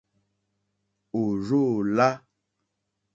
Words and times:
Ò 1.21 1.23
rzô 1.43 1.65
lá. 1.95 2.09